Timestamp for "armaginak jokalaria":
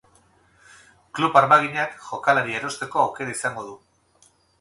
1.41-2.61